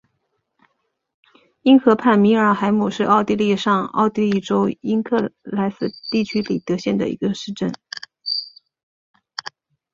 [1.61, 7.71] 因河畔米尔海姆是奥地利上奥地利州因克赖斯地区里德县的一个市镇。